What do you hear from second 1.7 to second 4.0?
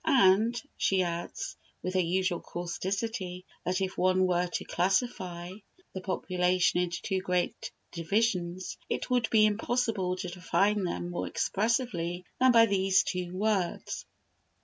with her usual causticity, that if